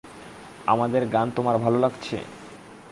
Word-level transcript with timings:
আমাদের 0.67 1.03
গান 1.07 1.27
তোমার 1.35 1.55
ভালো 1.57 1.77
লাগছে? 1.79 2.17